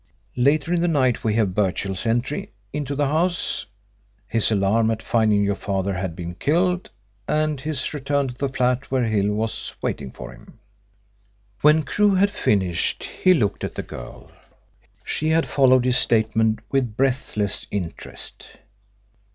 [0.35, 3.67] Later in the night we have Birchill's entry into the house,
[4.27, 6.89] his alarm at finding your father had been killed,
[7.27, 10.57] and his return to the flat where Hill was waiting for him."
[11.61, 14.31] When Crewe had finished he looked at the girl.
[15.05, 18.47] She had followed his statement with breathless interest.